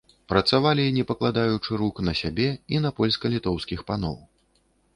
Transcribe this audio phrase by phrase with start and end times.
[0.31, 4.17] Працавалі не пакладаючы рук на сябе і на польска-літоўскіх паноў.